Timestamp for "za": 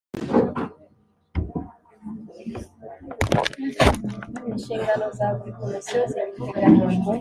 5.17-5.27